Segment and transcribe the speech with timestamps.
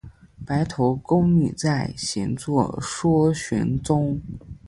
[0.43, 4.19] 白头宫女在，闲坐说玄宗。